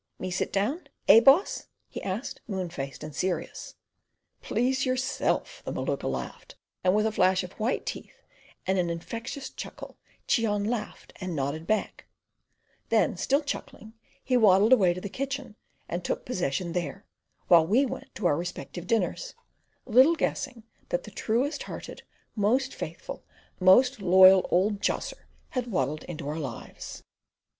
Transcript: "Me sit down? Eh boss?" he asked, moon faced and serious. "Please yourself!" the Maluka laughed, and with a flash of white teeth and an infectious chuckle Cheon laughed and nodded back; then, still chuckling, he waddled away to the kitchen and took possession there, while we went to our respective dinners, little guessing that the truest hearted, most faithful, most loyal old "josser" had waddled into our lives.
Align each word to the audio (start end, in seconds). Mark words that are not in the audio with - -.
"Me 0.17 0.31
sit 0.31 0.51
down? 0.51 0.87
Eh 1.07 1.19
boss?" 1.19 1.67
he 1.87 2.01
asked, 2.01 2.41
moon 2.47 2.71
faced 2.71 3.03
and 3.03 3.13
serious. 3.15 3.75
"Please 4.41 4.83
yourself!" 4.83 5.61
the 5.63 5.71
Maluka 5.71 6.07
laughed, 6.07 6.55
and 6.83 6.95
with 6.95 7.05
a 7.05 7.11
flash 7.11 7.43
of 7.43 7.51
white 7.59 7.85
teeth 7.85 8.23
and 8.65 8.79
an 8.79 8.89
infectious 8.89 9.51
chuckle 9.51 9.99
Cheon 10.27 10.65
laughed 10.67 11.13
and 11.17 11.35
nodded 11.35 11.67
back; 11.67 12.07
then, 12.89 13.15
still 13.15 13.43
chuckling, 13.43 13.93
he 14.23 14.35
waddled 14.35 14.73
away 14.73 14.91
to 14.95 15.01
the 15.01 15.07
kitchen 15.07 15.55
and 15.87 16.03
took 16.03 16.25
possession 16.25 16.71
there, 16.73 17.05
while 17.47 17.67
we 17.67 17.85
went 17.85 18.09
to 18.15 18.25
our 18.25 18.37
respective 18.37 18.87
dinners, 18.87 19.35
little 19.85 20.15
guessing 20.15 20.63
that 20.89 21.03
the 21.03 21.11
truest 21.11 21.61
hearted, 21.69 22.01
most 22.35 22.73
faithful, 22.73 23.23
most 23.59 24.01
loyal 24.01 24.47
old 24.49 24.81
"josser" 24.81 25.27
had 25.49 25.67
waddled 25.67 26.03
into 26.05 26.27
our 26.27 26.39
lives. 26.39 27.03